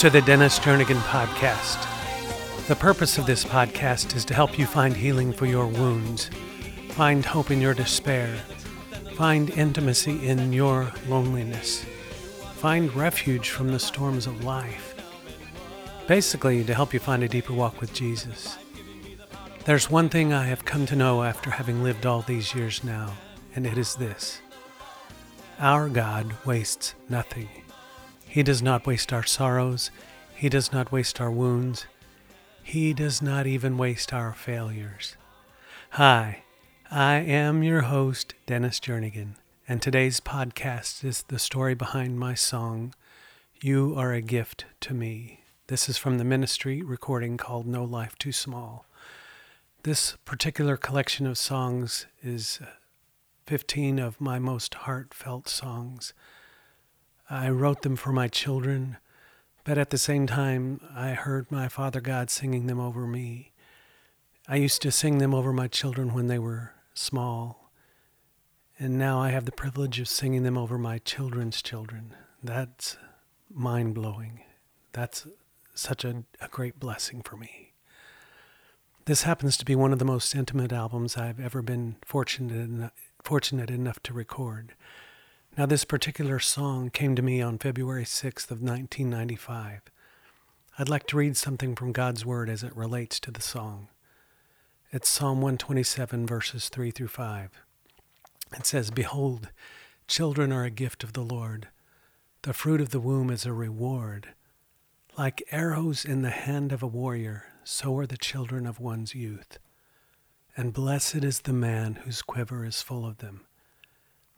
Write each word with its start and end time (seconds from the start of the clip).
To 0.00 0.10
the 0.10 0.20
Dennis 0.20 0.58
Jernigan 0.58 1.00
Podcast. 1.04 1.82
The 2.68 2.76
purpose 2.76 3.16
of 3.16 3.24
this 3.24 3.44
podcast 3.46 4.14
is 4.14 4.26
to 4.26 4.34
help 4.34 4.58
you 4.58 4.66
find 4.66 4.94
healing 4.94 5.32
for 5.32 5.46
your 5.46 5.66
wounds, 5.66 6.28
find 6.90 7.24
hope 7.24 7.50
in 7.50 7.62
your 7.62 7.72
despair, 7.72 8.28
find 9.14 9.48
intimacy 9.48 10.28
in 10.28 10.52
your 10.52 10.92
loneliness, 11.08 11.86
find 12.56 12.94
refuge 12.94 13.48
from 13.48 13.68
the 13.72 13.78
storms 13.78 14.26
of 14.26 14.44
life. 14.44 14.94
Basically, 16.06 16.62
to 16.62 16.74
help 16.74 16.92
you 16.92 17.00
find 17.00 17.22
a 17.22 17.28
deeper 17.28 17.54
walk 17.54 17.80
with 17.80 17.94
Jesus. 17.94 18.58
There's 19.64 19.90
one 19.90 20.10
thing 20.10 20.30
I 20.30 20.44
have 20.44 20.66
come 20.66 20.84
to 20.86 20.96
know 20.96 21.22
after 21.22 21.50
having 21.50 21.82
lived 21.82 22.04
all 22.04 22.20
these 22.20 22.54
years 22.54 22.84
now, 22.84 23.14
and 23.54 23.66
it 23.66 23.78
is 23.78 23.94
this 23.94 24.42
Our 25.58 25.88
God 25.88 26.34
wastes 26.44 26.94
nothing. 27.08 27.48
He 28.28 28.42
does 28.42 28.62
not 28.62 28.86
waste 28.86 29.12
our 29.12 29.24
sorrows, 29.24 29.90
He 30.34 30.48
does 30.48 30.72
not 30.72 30.92
waste 30.92 31.20
our 31.20 31.30
wounds, 31.30 31.86
He 32.62 32.92
does 32.92 33.22
not 33.22 33.46
even 33.46 33.78
waste 33.78 34.12
our 34.12 34.34
failures. 34.34 35.16
Hi, 35.90 36.42
I 36.90 37.14
am 37.14 37.62
your 37.62 37.82
host, 37.82 38.34
Dennis 38.44 38.78
Jernigan, 38.78 39.36
and 39.66 39.80
today's 39.80 40.20
podcast 40.20 41.04
is 41.04 41.24
the 41.28 41.38
story 41.38 41.74
behind 41.74 42.18
my 42.18 42.34
song, 42.34 42.94
You 43.60 43.94
Are 43.96 44.12
a 44.12 44.20
Gift 44.20 44.66
to 44.80 44.92
Me. 44.92 45.40
This 45.68 45.88
is 45.88 45.96
from 45.96 46.18
the 46.18 46.24
ministry 46.24 46.82
recording 46.82 47.36
called 47.36 47.66
No 47.66 47.84
Life 47.84 48.16
Too 48.18 48.32
Small. 48.32 48.86
This 49.84 50.16
particular 50.24 50.76
collection 50.76 51.26
of 51.26 51.38
songs 51.38 52.06
is 52.22 52.60
15 53.46 53.98
of 53.98 54.20
my 54.20 54.38
most 54.38 54.74
heartfelt 54.74 55.48
songs. 55.48 56.12
I 57.28 57.48
wrote 57.48 57.82
them 57.82 57.96
for 57.96 58.12
my 58.12 58.28
children, 58.28 58.98
but 59.64 59.78
at 59.78 59.90
the 59.90 59.98
same 59.98 60.26
time, 60.28 60.80
I 60.94 61.10
heard 61.10 61.50
my 61.50 61.66
Father 61.68 62.00
God 62.00 62.30
singing 62.30 62.66
them 62.66 62.78
over 62.78 63.06
me. 63.06 63.52
I 64.46 64.56
used 64.56 64.80
to 64.82 64.92
sing 64.92 65.18
them 65.18 65.34
over 65.34 65.52
my 65.52 65.66
children 65.66 66.14
when 66.14 66.28
they 66.28 66.38
were 66.38 66.72
small, 66.94 67.72
and 68.78 68.96
now 68.96 69.20
I 69.20 69.30
have 69.30 69.44
the 69.44 69.52
privilege 69.52 69.98
of 69.98 70.06
singing 70.06 70.44
them 70.44 70.56
over 70.56 70.78
my 70.78 70.98
children's 70.98 71.62
children. 71.62 72.14
That's 72.44 72.96
mind 73.52 73.94
blowing. 73.94 74.42
That's 74.92 75.26
such 75.74 76.04
a, 76.04 76.22
a 76.40 76.48
great 76.48 76.78
blessing 76.78 77.22
for 77.22 77.36
me. 77.36 77.72
This 79.06 79.22
happens 79.22 79.56
to 79.56 79.64
be 79.64 79.74
one 79.74 79.92
of 79.92 79.98
the 79.98 80.04
most 80.04 80.34
intimate 80.34 80.72
albums 80.72 81.16
I've 81.16 81.40
ever 81.40 81.60
been 81.60 81.96
fortunate 82.04 82.60
enough, 82.60 82.92
fortunate 83.22 83.70
enough 83.70 84.00
to 84.04 84.12
record. 84.12 84.74
Now, 85.56 85.64
this 85.64 85.86
particular 85.86 86.38
song 86.38 86.90
came 86.90 87.16
to 87.16 87.22
me 87.22 87.40
on 87.40 87.56
February 87.56 88.04
6th 88.04 88.50
of 88.50 88.60
1995. 88.60 89.80
I'd 90.78 90.90
like 90.90 91.06
to 91.06 91.16
read 91.16 91.34
something 91.38 91.74
from 91.74 91.92
God's 91.92 92.26
Word 92.26 92.50
as 92.50 92.62
it 92.62 92.76
relates 92.76 93.18
to 93.20 93.30
the 93.30 93.40
song. 93.40 93.88
It's 94.92 95.08
Psalm 95.08 95.40
127, 95.40 96.26
verses 96.26 96.68
3 96.68 96.90
through 96.90 97.08
5. 97.08 97.50
It 98.54 98.66
says, 98.66 98.90
Behold, 98.90 99.48
children 100.06 100.52
are 100.52 100.64
a 100.64 100.70
gift 100.70 101.02
of 101.02 101.14
the 101.14 101.24
Lord. 101.24 101.68
The 102.42 102.52
fruit 102.52 102.82
of 102.82 102.90
the 102.90 103.00
womb 103.00 103.30
is 103.30 103.46
a 103.46 103.54
reward. 103.54 104.34
Like 105.16 105.42
arrows 105.50 106.04
in 106.04 106.20
the 106.20 106.28
hand 106.28 106.70
of 106.70 106.82
a 106.82 106.86
warrior, 106.86 107.44
so 107.64 107.96
are 107.96 108.06
the 108.06 108.18
children 108.18 108.66
of 108.66 108.78
one's 108.78 109.14
youth. 109.14 109.56
And 110.54 110.74
blessed 110.74 111.24
is 111.24 111.40
the 111.40 111.54
man 111.54 111.94
whose 112.04 112.20
quiver 112.20 112.66
is 112.66 112.82
full 112.82 113.06
of 113.06 113.18
them. 113.18 113.46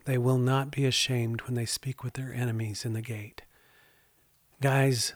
They 0.09 0.17
will 0.17 0.39
not 0.39 0.71
be 0.71 0.87
ashamed 0.87 1.43
when 1.43 1.53
they 1.55 1.67
speak 1.67 2.03
with 2.03 2.15
their 2.15 2.33
enemies 2.33 2.87
in 2.87 2.95
the 2.95 3.03
gate. 3.03 3.43
Guys, 4.63 5.13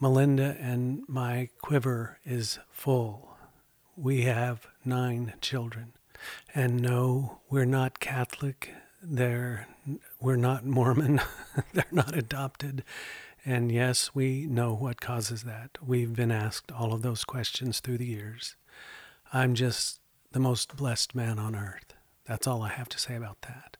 Melinda 0.00 0.56
and 0.58 1.04
my 1.06 1.50
quiver 1.60 2.18
is 2.24 2.58
full. 2.72 3.36
We 3.96 4.22
have 4.22 4.66
nine 4.84 5.34
children. 5.40 5.92
And 6.56 6.82
no, 6.82 7.38
we're 7.50 7.64
not 7.64 8.00
Catholic. 8.00 8.74
They're, 9.00 9.68
we're 10.20 10.34
not 10.34 10.66
Mormon. 10.66 11.20
They're 11.72 11.84
not 11.92 12.16
adopted. 12.16 12.82
And 13.44 13.70
yes, 13.70 14.12
we 14.12 14.46
know 14.46 14.74
what 14.74 15.00
causes 15.00 15.44
that. 15.44 15.78
We've 15.80 16.16
been 16.16 16.32
asked 16.32 16.72
all 16.72 16.92
of 16.92 17.02
those 17.02 17.22
questions 17.22 17.78
through 17.78 17.98
the 17.98 18.06
years. 18.06 18.56
I'm 19.32 19.54
just 19.54 20.00
the 20.32 20.40
most 20.40 20.76
blessed 20.76 21.14
man 21.14 21.38
on 21.38 21.54
earth. 21.54 21.94
That's 22.24 22.48
all 22.48 22.62
I 22.62 22.70
have 22.70 22.88
to 22.88 22.98
say 22.98 23.14
about 23.14 23.42
that. 23.42 23.76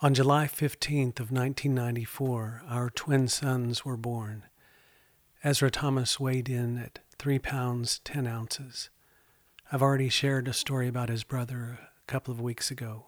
On 0.00 0.14
July 0.14 0.46
15th 0.46 1.18
of 1.18 1.32
1994, 1.32 2.62
our 2.68 2.88
twin 2.88 3.26
sons 3.26 3.84
were 3.84 3.96
born. 3.96 4.44
Ezra 5.42 5.72
Thomas 5.72 6.20
weighed 6.20 6.48
in 6.48 6.78
at 6.78 7.00
3 7.18 7.40
pounds 7.40 7.98
10 8.04 8.24
ounces. 8.24 8.90
I've 9.72 9.82
already 9.82 10.08
shared 10.08 10.46
a 10.46 10.52
story 10.52 10.86
about 10.86 11.08
his 11.08 11.24
brother 11.24 11.80
a 11.82 12.06
couple 12.06 12.32
of 12.32 12.40
weeks 12.40 12.70
ago. 12.70 13.06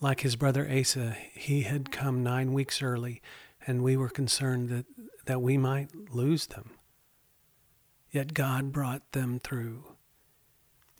Like 0.00 0.20
his 0.20 0.36
brother 0.36 0.66
Asa, 0.66 1.18
he 1.34 1.64
had 1.64 1.92
come 1.92 2.22
nine 2.22 2.54
weeks 2.54 2.80
early 2.82 3.20
and 3.66 3.82
we 3.82 3.94
were 3.94 4.08
concerned 4.08 4.70
that, 4.70 4.86
that 5.26 5.42
we 5.42 5.58
might 5.58 5.90
lose 6.10 6.46
them. 6.46 6.70
Yet 8.10 8.32
God 8.32 8.72
brought 8.72 9.12
them 9.12 9.38
through. 9.38 9.84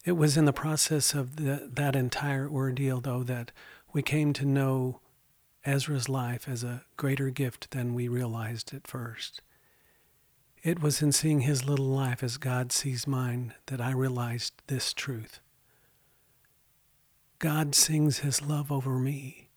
It 0.04 0.12
was 0.12 0.36
in 0.36 0.44
the 0.44 0.52
process 0.52 1.14
of 1.14 1.36
the, 1.36 1.70
that 1.72 1.96
entire 1.96 2.46
ordeal, 2.46 3.00
though, 3.00 3.22
that 3.22 3.50
we 3.94 4.02
came 4.02 4.32
to 4.34 4.44
know 4.44 5.00
Ezra's 5.64 6.08
life 6.08 6.46
as 6.48 6.62
a 6.64 6.82
greater 6.96 7.30
gift 7.30 7.70
than 7.70 7.94
we 7.94 8.08
realized 8.08 8.74
at 8.74 8.86
first. 8.86 9.40
It 10.62 10.82
was 10.82 11.00
in 11.00 11.12
seeing 11.12 11.40
his 11.42 11.64
little 11.64 11.86
life 11.86 12.22
as 12.22 12.36
God 12.36 12.72
sees 12.72 13.06
mine 13.06 13.54
that 13.66 13.80
I 13.80 13.92
realized 13.92 14.54
this 14.66 14.92
truth. 14.92 15.40
God 17.38 17.74
sings 17.74 18.18
his 18.18 18.42
love 18.42 18.72
over 18.72 18.98
me. 18.98 19.48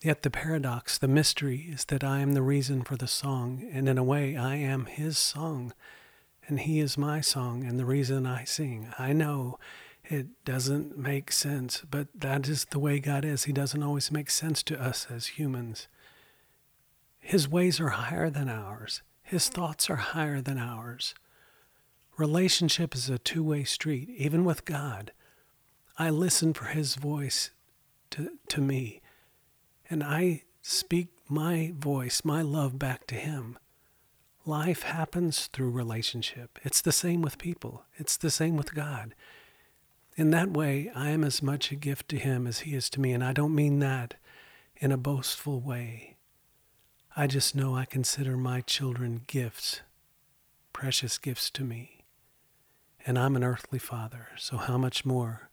Yet 0.00 0.22
the 0.22 0.30
paradox, 0.30 0.96
the 0.96 1.08
mystery, 1.08 1.66
is 1.70 1.84
that 1.86 2.04
I 2.04 2.20
am 2.20 2.32
the 2.32 2.42
reason 2.42 2.82
for 2.82 2.96
the 2.96 3.06
song, 3.06 3.68
and 3.72 3.88
in 3.88 3.98
a 3.98 4.04
way 4.04 4.36
I 4.36 4.56
am 4.56 4.86
his 4.86 5.18
song, 5.18 5.72
and 6.46 6.60
he 6.60 6.78
is 6.80 6.96
my 6.96 7.20
song 7.20 7.64
and 7.64 7.78
the 7.78 7.86
reason 7.86 8.26
I 8.26 8.44
sing. 8.44 8.88
I 8.98 9.12
know 9.12 9.58
it 10.04 10.26
doesn't 10.44 10.98
make 10.98 11.32
sense, 11.32 11.82
but 11.90 12.08
that 12.14 12.48
is 12.48 12.66
the 12.66 12.78
way 12.78 12.98
God 12.98 13.24
is. 13.24 13.44
He 13.44 13.52
doesn't 13.52 13.82
always 13.82 14.12
make 14.12 14.30
sense 14.30 14.62
to 14.64 14.80
us 14.80 15.06
as 15.10 15.38
humans. 15.38 15.88
His 17.20 17.48
ways 17.48 17.80
are 17.80 17.90
higher 17.90 18.28
than 18.30 18.48
ours, 18.48 19.02
his 19.22 19.48
thoughts 19.48 19.88
are 19.88 19.96
higher 19.96 20.40
than 20.40 20.58
ours. 20.58 21.14
Relationship 22.16 22.94
is 22.94 23.08
a 23.08 23.18
two 23.18 23.42
way 23.42 23.64
street, 23.64 24.08
even 24.10 24.44
with 24.44 24.64
God. 24.64 25.12
I 25.98 26.10
listen 26.10 26.52
for 26.52 26.66
his 26.66 26.96
voice 26.96 27.50
to, 28.10 28.30
to 28.48 28.60
me 28.60 29.00
and 29.90 30.02
I 30.02 30.42
speak 30.62 31.08
my 31.28 31.72
voice, 31.76 32.22
my 32.24 32.42
love 32.42 32.78
back 32.78 33.06
to 33.08 33.14
Him. 33.14 33.58
Life 34.46 34.82
happens 34.82 35.46
through 35.46 35.70
relationship. 35.70 36.58
It's 36.62 36.82
the 36.82 36.92
same 36.92 37.22
with 37.22 37.38
people, 37.38 37.84
it's 37.96 38.16
the 38.16 38.30
same 38.30 38.56
with 38.56 38.74
God. 38.74 39.14
In 40.16 40.30
that 40.30 40.52
way, 40.52 40.92
I 40.94 41.10
am 41.10 41.24
as 41.24 41.42
much 41.42 41.72
a 41.72 41.76
gift 41.76 42.08
to 42.10 42.18
Him 42.18 42.46
as 42.46 42.60
He 42.60 42.74
is 42.76 42.88
to 42.90 43.00
me, 43.00 43.12
and 43.12 43.24
I 43.24 43.32
don't 43.32 43.54
mean 43.54 43.80
that 43.80 44.14
in 44.76 44.92
a 44.92 44.96
boastful 44.96 45.60
way. 45.60 46.16
I 47.16 47.26
just 47.26 47.56
know 47.56 47.74
I 47.74 47.84
consider 47.84 48.36
my 48.36 48.60
children 48.60 49.22
gifts, 49.26 49.80
precious 50.72 51.18
gifts 51.18 51.50
to 51.50 51.64
me. 51.64 52.04
And 53.04 53.18
I'm 53.18 53.34
an 53.34 53.42
earthly 53.42 53.80
father, 53.80 54.28
so 54.36 54.56
how 54.56 54.78
much 54.78 55.04
more 55.04 55.50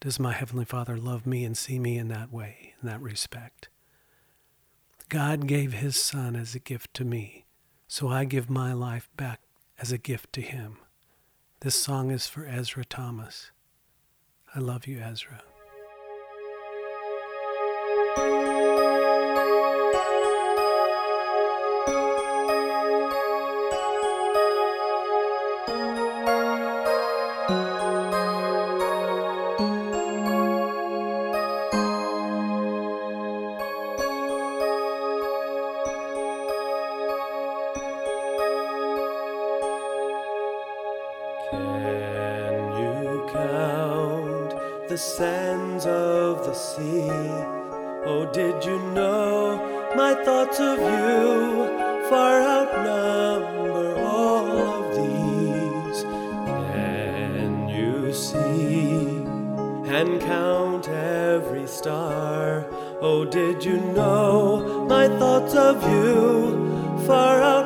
does 0.00 0.18
my 0.18 0.32
Heavenly 0.32 0.64
Father 0.64 0.96
love 0.96 1.24
me 1.24 1.44
and 1.44 1.56
see 1.56 1.78
me 1.78 1.96
in 1.96 2.08
that 2.08 2.32
way, 2.32 2.74
in 2.82 2.88
that 2.88 3.00
respect? 3.00 3.68
God 5.08 5.46
gave 5.46 5.72
His 5.72 5.94
Son 5.94 6.34
as 6.34 6.56
a 6.56 6.58
gift 6.58 6.92
to 6.94 7.04
me, 7.04 7.44
so 7.86 8.08
I 8.08 8.24
give 8.24 8.50
my 8.50 8.72
life 8.72 9.08
back 9.16 9.40
as 9.78 9.92
a 9.92 9.98
gift 9.98 10.32
to 10.32 10.40
Him. 10.40 10.78
This 11.60 11.76
song 11.76 12.10
is 12.10 12.26
for 12.26 12.44
Ezra 12.44 12.84
Thomas. 12.84 13.51
I 14.54 14.58
love 14.58 14.86
you, 14.86 15.00
Ezra. 15.00 15.40
The 44.92 44.98
sands 44.98 45.86
of 45.86 46.44
the 46.44 46.52
sea. 46.52 47.08
Oh, 48.04 48.28
did 48.30 48.62
you 48.62 48.78
know 48.92 49.56
my 49.96 50.12
thoughts 50.22 50.60
of 50.60 50.78
you 50.80 52.10
far 52.10 52.42
outnumber 52.42 53.98
all 53.98 54.50
of 54.74 54.94
these. 54.98 56.02
Can 56.74 57.70
you 57.70 58.12
see 58.12 59.24
and 59.96 60.20
count 60.20 60.86
every 60.90 61.66
star? 61.66 62.66
Oh, 63.00 63.24
did 63.24 63.64
you 63.64 63.80
know 63.80 64.84
my 64.86 65.08
thoughts 65.08 65.54
of 65.54 65.82
you 65.90 67.06
far 67.06 67.40
outnumber 67.40 67.61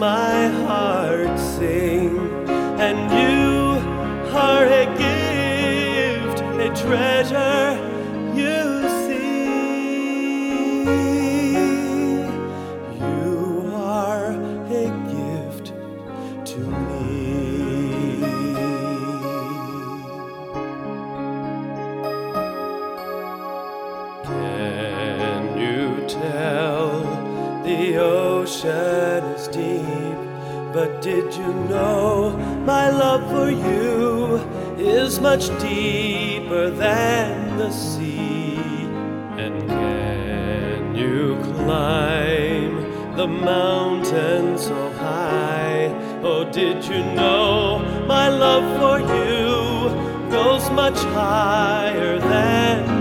my 0.00 0.29
deep? 29.60 30.18
But 30.72 31.02
did 31.02 31.34
you 31.34 31.52
know 31.72 32.36
my 32.64 32.90
love 32.90 33.24
for 33.32 33.50
you 33.50 34.36
is 34.78 35.20
much 35.20 35.44
deeper 35.58 36.70
than 36.70 37.58
the 37.58 37.70
sea? 37.70 38.56
And 39.42 39.54
can 39.68 40.94
you 40.94 41.36
climb 41.54 42.74
the 43.16 43.26
mountain 43.26 44.58
so 44.58 44.80
high? 44.92 45.88
Oh, 46.22 46.44
did 46.50 46.84
you 46.84 47.02
know 47.18 47.80
my 48.06 48.28
love 48.28 48.66
for 48.78 48.96
you 49.16 49.50
goes 50.30 50.70
much 50.70 50.98
higher 51.18 52.18
than 52.18 52.99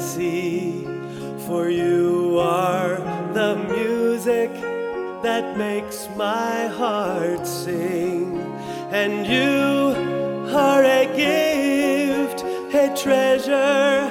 see, 0.00 0.84
for 1.46 1.68
you 1.68 2.38
are 2.38 2.96
the 3.34 3.56
music 3.68 4.50
that 5.22 5.56
makes 5.56 6.08
my 6.16 6.66
heart 6.66 7.46
sing, 7.46 8.38
and 8.90 9.26
you 9.26 9.94
are 10.56 10.82
a 10.82 11.06
gift, 11.14 12.42
a 12.74 12.94
treasure. 12.96 14.09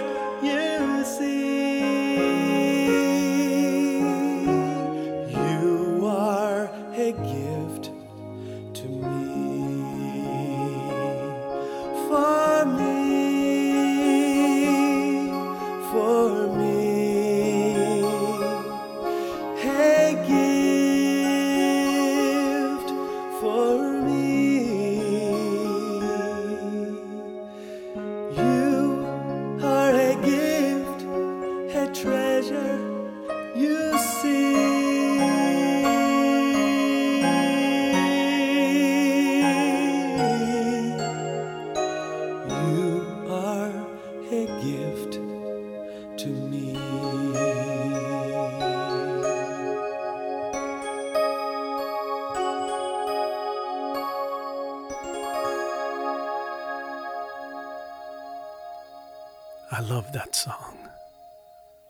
I 59.79 59.81
love 59.81 60.11
that 60.11 60.35
song. 60.35 60.89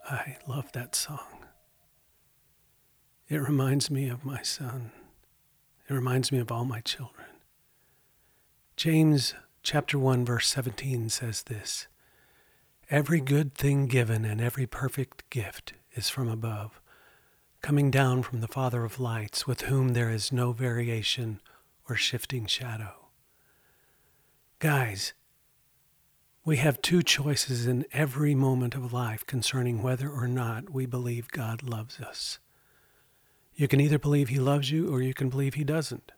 I 0.08 0.38
love 0.46 0.72
that 0.74 0.94
song. 0.94 1.48
It 3.28 3.38
reminds 3.38 3.90
me 3.90 4.10
of 4.10 4.24
my 4.24 4.44
son. 4.44 4.92
It 5.90 5.96
reminds 5.96 6.32
me 6.32 6.38
of 6.38 6.52
all 6.52 6.66
my 6.66 6.82
children. 6.82 7.26
James 8.76 9.34
chapter 9.64 9.98
1 9.98 10.24
verse 10.24 10.48
17 10.50 11.10
says 11.10 11.42
this: 11.42 11.88
Every 12.92 13.22
good 13.22 13.56
thing 13.56 13.88
given 13.88 14.24
and 14.24 14.40
every 14.40 14.68
perfect 14.68 15.28
gift 15.32 15.74
is 15.96 16.10
from 16.10 16.30
above, 16.30 16.80
coming 17.64 17.90
down 17.90 18.22
from 18.22 18.42
the 18.42 18.48
Father 18.48 18.84
of 18.86 19.00
lights, 19.00 19.48
with 19.48 19.62
whom 19.62 19.94
there 19.94 20.12
is 20.12 20.32
no 20.32 20.52
variation 20.52 21.42
or 21.90 21.96
shifting 21.96 22.46
shadow. 22.46 23.08
Guys, 24.60 25.14
we 26.46 26.58
have 26.58 26.82
two 26.82 27.04
choices 27.04 27.68
in 27.68 27.86
every 27.92 28.34
moment 28.34 28.76
of 28.76 28.94
life 28.94 29.26
concerning 29.26 29.82
whether 29.82 30.10
or 30.10 30.28
not 30.28 30.70
we 30.70 30.86
believe 30.86 31.28
God 31.30 31.64
loves 31.64 32.00
us. 32.00 32.40
You 33.56 33.68
can 33.68 33.82
either 33.82 34.00
believe 34.00 34.30
He 34.30 34.40
loves 34.40 34.72
you 34.72 34.94
or 34.94 35.02
you 35.02 35.14
can 35.14 35.30
believe 35.30 35.56
He 35.56 35.64
doesn't. 35.64 36.12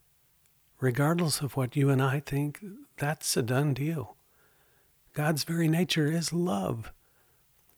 Regardless 0.80 1.42
of 1.42 1.58
what 1.58 1.76
you 1.76 1.90
and 1.90 2.02
I 2.02 2.20
think, 2.20 2.64
that's 2.98 3.36
a 3.36 3.42
done 3.42 3.74
deal. 3.74 4.16
God's 5.14 5.44
very 5.44 5.68
nature 5.68 6.08
is 6.08 6.32
love, 6.32 6.94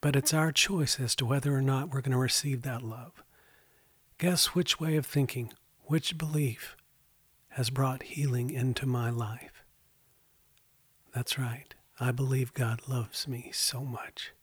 but 0.01 0.15
it's 0.15 0.33
our 0.33 0.51
choice 0.51 0.99
as 0.99 1.15
to 1.15 1.25
whether 1.25 1.55
or 1.55 1.61
not 1.61 1.93
we're 1.93 2.01
going 2.01 2.11
to 2.11 2.17
receive 2.17 2.61
that 2.61 2.81
love. 2.83 3.23
Guess 4.17 4.47
which 4.47 4.79
way 4.79 4.95
of 4.95 5.05
thinking, 5.05 5.53
which 5.85 6.17
belief 6.17 6.75
has 7.49 7.69
brought 7.69 8.03
healing 8.03 8.49
into 8.49 8.85
my 8.85 9.09
life? 9.09 9.63
That's 11.15 11.39
right. 11.39 11.73
I 12.03 12.11
believe 12.11 12.53
God 12.53 12.81
loves 12.85 13.29
me 13.29 13.49
so 13.53 13.85
much. 13.85 14.33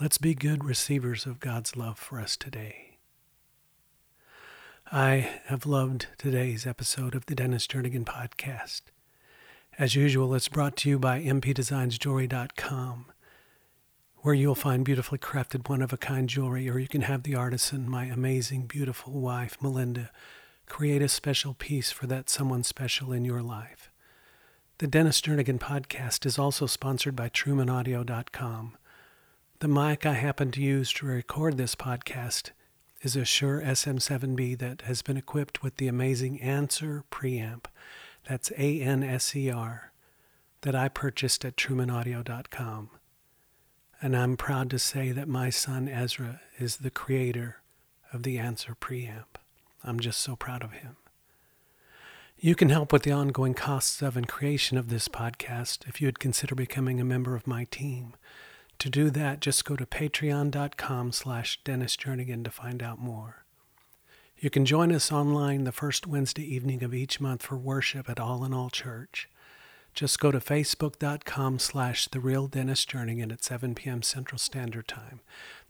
Let's 0.00 0.18
be 0.18 0.34
good 0.34 0.64
receivers 0.64 1.26
of 1.26 1.40
God's 1.40 1.74
love 1.74 1.98
for 1.98 2.20
us 2.20 2.36
today. 2.36 2.98
I 4.92 5.40
have 5.46 5.66
loved 5.66 6.06
today's 6.16 6.64
episode 6.64 7.16
of 7.16 7.26
the 7.26 7.34
Dennis 7.34 7.66
Jernigan 7.66 8.04
podcast. 8.04 8.82
As 9.80 9.96
usual, 9.96 10.32
it's 10.32 10.46
brought 10.46 10.76
to 10.76 10.88
you 10.88 11.00
by 11.00 11.20
mpdesignsjewelry.com. 11.22 13.06
where 14.18 14.34
you'll 14.34 14.54
find 14.54 14.84
beautifully 14.84 15.18
crafted 15.18 15.68
one 15.68 15.82
of 15.82 15.92
a 15.92 15.96
kind 15.96 16.28
jewelry, 16.28 16.70
or 16.70 16.78
you 16.78 16.86
can 16.86 17.02
have 17.02 17.24
the 17.24 17.34
artisan, 17.34 17.90
my 17.90 18.04
amazing, 18.04 18.66
beautiful 18.68 19.14
wife, 19.14 19.56
Melinda, 19.60 20.12
create 20.66 21.02
a 21.02 21.08
special 21.08 21.54
piece 21.54 21.90
for 21.90 22.06
that 22.06 22.30
someone 22.30 22.62
special 22.62 23.12
in 23.12 23.24
your 23.24 23.42
life. 23.42 23.90
The 24.78 24.86
Dennis 24.86 25.20
Jernigan 25.20 25.58
podcast 25.58 26.24
is 26.24 26.38
also 26.38 26.66
sponsored 26.66 27.16
by 27.16 27.30
TrumanAudio.com. 27.30 28.76
The 29.58 29.66
mic 29.66 30.06
I 30.06 30.12
happen 30.12 30.52
to 30.52 30.62
use 30.62 30.92
to 30.92 31.06
record 31.06 31.56
this 31.56 31.74
podcast 31.74 32.52
is 33.02 33.16
a 33.16 33.24
Shure 33.24 33.60
SM7B 33.60 34.56
that 34.58 34.82
has 34.82 35.02
been 35.02 35.16
equipped 35.16 35.64
with 35.64 35.78
the 35.78 35.88
amazing 35.88 36.38
Anser 36.38 37.02
preamp. 37.10 37.64
That's 38.28 38.52
A 38.52 38.80
N 38.80 39.02
S 39.02 39.34
E 39.34 39.50
R 39.50 39.90
that 40.60 40.76
I 40.76 40.86
purchased 40.88 41.44
at 41.44 41.56
TrumanAudio.com. 41.56 42.90
And 44.00 44.16
I'm 44.16 44.36
proud 44.36 44.70
to 44.70 44.78
say 44.78 45.10
that 45.10 45.26
my 45.26 45.50
son 45.50 45.88
Ezra 45.88 46.40
is 46.56 46.76
the 46.76 46.90
creator 46.90 47.62
of 48.12 48.22
the 48.22 48.36
Anser 48.36 48.76
preamp. 48.76 49.40
I'm 49.82 49.98
just 49.98 50.20
so 50.20 50.36
proud 50.36 50.62
of 50.62 50.70
him. 50.70 50.98
You 52.40 52.54
can 52.54 52.68
help 52.68 52.92
with 52.92 53.02
the 53.02 53.10
ongoing 53.10 53.54
costs 53.54 54.00
of 54.00 54.16
and 54.16 54.28
creation 54.28 54.78
of 54.78 54.90
this 54.90 55.08
podcast 55.08 55.88
if 55.88 56.00
you 56.00 56.06
would 56.06 56.20
consider 56.20 56.54
becoming 56.54 57.00
a 57.00 57.04
member 57.04 57.34
of 57.34 57.48
my 57.48 57.64
team. 57.64 58.14
To 58.78 58.88
do 58.88 59.10
that, 59.10 59.40
just 59.40 59.64
go 59.64 59.74
to 59.74 59.84
patreon.com 59.84 61.10
slash 61.10 61.58
Dennis 61.64 61.96
to 62.44 62.50
find 62.52 62.80
out 62.80 63.00
more. 63.00 63.44
You 64.38 64.50
can 64.50 64.64
join 64.64 64.92
us 64.92 65.10
online 65.10 65.64
the 65.64 65.72
first 65.72 66.06
Wednesday 66.06 66.44
evening 66.44 66.84
of 66.84 66.94
each 66.94 67.20
month 67.20 67.42
for 67.42 67.56
worship 67.56 68.08
at 68.08 68.20
All 68.20 68.44
in 68.44 68.54
All 68.54 68.70
Church. 68.70 69.28
Just 69.92 70.20
go 70.20 70.30
to 70.30 70.38
facebook.com 70.38 71.58
slash 71.58 72.06
The 72.06 72.20
Real 72.20 72.46
at 73.32 73.42
7 73.42 73.74
p.m. 73.74 74.02
Central 74.02 74.38
Standard 74.38 74.86
Time. 74.86 75.18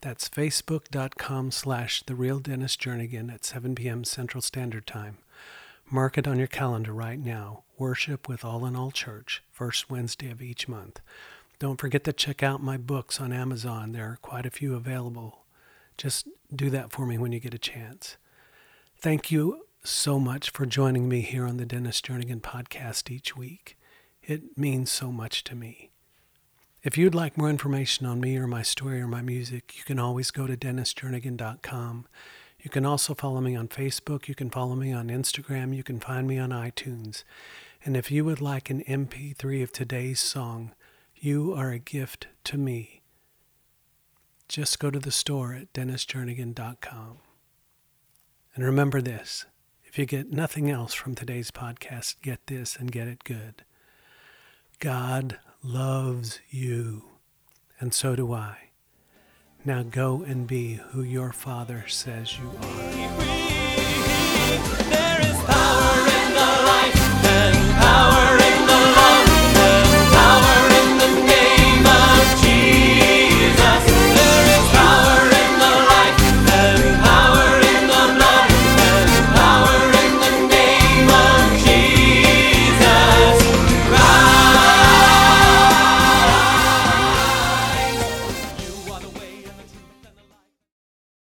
That's 0.02 0.28
facebook.com 0.28 1.50
slash 1.50 2.02
The 2.02 2.14
Real 2.14 2.42
at 3.30 3.44
7 3.46 3.74
p.m. 3.74 4.04
Central 4.04 4.42
Standard 4.42 4.86
Time. 4.86 5.16
Mark 5.90 6.18
it 6.18 6.28
on 6.28 6.38
your 6.38 6.46
calendar 6.46 6.92
right 6.92 7.18
now. 7.18 7.62
Worship 7.78 8.28
with 8.28 8.44
All 8.44 8.66
in 8.66 8.76
All 8.76 8.90
Church, 8.90 9.42
first 9.50 9.88
Wednesday 9.88 10.30
of 10.30 10.42
each 10.42 10.68
month. 10.68 11.00
Don't 11.58 11.80
forget 11.80 12.04
to 12.04 12.12
check 12.12 12.42
out 12.42 12.62
my 12.62 12.76
books 12.76 13.22
on 13.22 13.32
Amazon. 13.32 13.92
There 13.92 14.04
are 14.04 14.18
quite 14.20 14.44
a 14.44 14.50
few 14.50 14.74
available. 14.74 15.46
Just 15.96 16.28
do 16.54 16.68
that 16.70 16.92
for 16.92 17.06
me 17.06 17.16
when 17.16 17.32
you 17.32 17.40
get 17.40 17.54
a 17.54 17.58
chance. 17.58 18.18
Thank 19.00 19.30
you 19.30 19.64
so 19.82 20.20
much 20.20 20.50
for 20.50 20.66
joining 20.66 21.08
me 21.08 21.22
here 21.22 21.46
on 21.46 21.56
the 21.56 21.64
Dennis 21.64 22.02
Jernigan 22.02 22.42
podcast 22.42 23.10
each 23.10 23.34
week. 23.34 23.78
It 24.22 24.58
means 24.58 24.90
so 24.90 25.10
much 25.10 25.42
to 25.44 25.54
me. 25.54 25.90
If 26.82 26.98
you'd 26.98 27.14
like 27.14 27.38
more 27.38 27.48
information 27.48 28.04
on 28.04 28.20
me 28.20 28.36
or 28.36 28.46
my 28.46 28.62
story 28.62 29.00
or 29.00 29.08
my 29.08 29.22
music, 29.22 29.78
you 29.78 29.84
can 29.84 29.98
always 29.98 30.30
go 30.30 30.46
to 30.46 30.56
dennisjernigan.com. 30.56 32.06
You 32.68 32.70
can 32.70 32.84
also 32.84 33.14
follow 33.14 33.40
me 33.40 33.56
on 33.56 33.68
Facebook. 33.68 34.28
You 34.28 34.34
can 34.34 34.50
follow 34.50 34.74
me 34.74 34.92
on 34.92 35.08
Instagram. 35.08 35.74
You 35.74 35.82
can 35.82 35.98
find 36.00 36.28
me 36.28 36.38
on 36.38 36.50
iTunes. 36.50 37.24
And 37.82 37.96
if 37.96 38.10
you 38.10 38.26
would 38.26 38.42
like 38.42 38.68
an 38.68 38.82
MP3 38.82 39.62
of 39.62 39.72
today's 39.72 40.20
song, 40.20 40.74
You 41.16 41.54
Are 41.54 41.70
a 41.70 41.78
Gift 41.78 42.26
to 42.44 42.58
Me, 42.58 43.00
just 44.50 44.78
go 44.78 44.90
to 44.90 44.98
the 44.98 45.10
store 45.10 45.54
at 45.54 45.72
dennisjernigan.com. 45.72 47.20
And 48.54 48.64
remember 48.66 49.00
this 49.00 49.46
if 49.86 49.98
you 49.98 50.04
get 50.04 50.30
nothing 50.30 50.70
else 50.70 50.92
from 50.92 51.14
today's 51.14 51.50
podcast, 51.50 52.16
get 52.20 52.48
this 52.48 52.76
and 52.76 52.92
get 52.92 53.08
it 53.08 53.24
good. 53.24 53.64
God 54.78 55.38
loves 55.62 56.40
you, 56.50 57.04
and 57.80 57.94
so 57.94 58.14
do 58.14 58.34
I. 58.34 58.67
Now 59.68 59.82
go 59.82 60.24
and 60.26 60.46
be 60.46 60.80
who 60.92 61.02
your 61.02 61.30
Father 61.30 61.84
says 61.88 62.38
you 62.38 62.50
are. 62.62 63.27